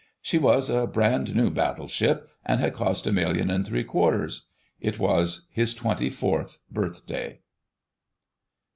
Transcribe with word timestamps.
She 0.19 0.39
was 0.39 0.67
a 0.67 0.87
brand 0.87 1.35
new 1.35 1.51
Battleship, 1.51 2.27
and 2.43 2.59
had 2.59 2.73
cost 2.73 3.05
a 3.05 3.11
million 3.11 3.51
and 3.51 3.67
three 3.67 3.83
quarters. 3.83 4.47
It 4.79 4.97
was 4.97 5.47
his 5.53 5.75
twenty 5.75 6.09
fourth 6.09 6.57
birthday. 6.71 7.41